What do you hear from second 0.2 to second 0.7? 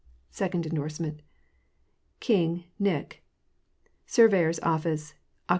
(Second